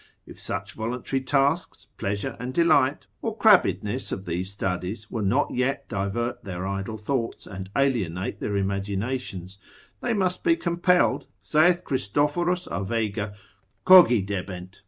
If 0.25 0.39
such 0.39 0.73
voluntary 0.73 1.21
tasks, 1.21 1.85
pleasure 1.97 2.35
and 2.39 2.55
delight, 2.55 3.05
or 3.21 3.37
crabbedness 3.37 4.11
of 4.11 4.25
these 4.25 4.49
studies, 4.49 5.11
will 5.11 5.21
not 5.23 5.53
yet 5.53 5.87
divert 5.87 6.43
their 6.43 6.65
idle 6.65 6.97
thoughts, 6.97 7.45
and 7.45 7.69
alienate 7.77 8.39
their 8.39 8.57
imaginations, 8.57 9.59
they 10.01 10.15
must 10.15 10.43
be 10.43 10.55
compelled, 10.55 11.27
saith 11.43 11.83
Christophorus 11.83 12.67
a 12.71 12.83
Vega, 12.83 13.35
cogi 13.85 14.25
debent, 14.25 14.77
l. 14.77 14.79